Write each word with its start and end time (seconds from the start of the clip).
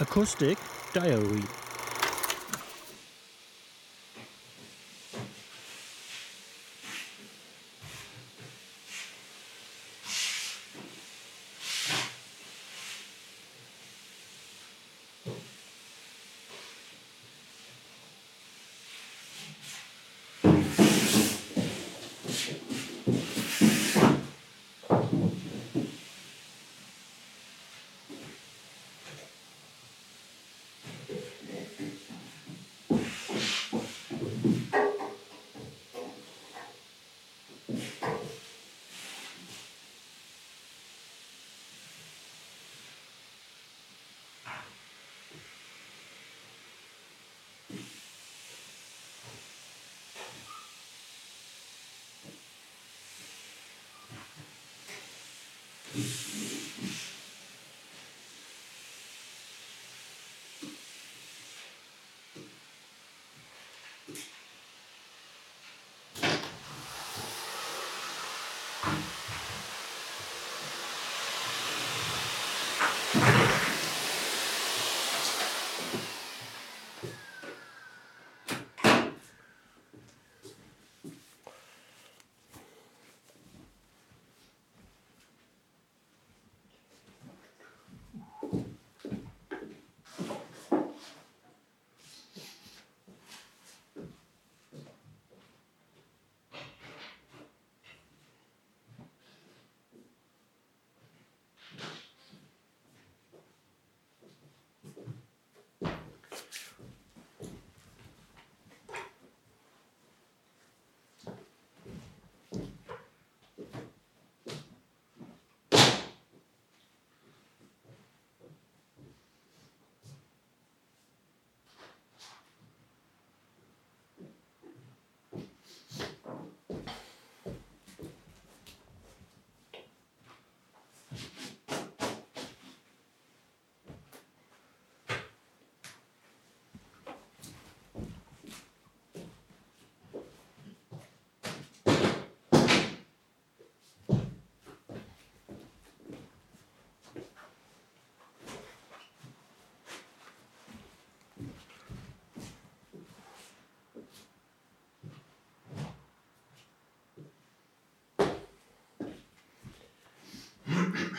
Acoustic 0.00 0.58
Diary 0.92 1.42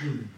Hmm. 0.00 0.37